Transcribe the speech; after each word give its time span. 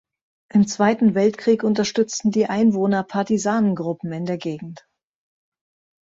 Im 0.51 0.67
Zweiten 0.67 1.13
Weltkrieg 1.13 1.61
unterstützten 1.61 2.31
die 2.31 2.47
Einwohner 2.47 3.03
Partisanengruppen 3.03 4.11
in 4.11 4.25
der 4.25 4.39
Gegend. 4.39 4.83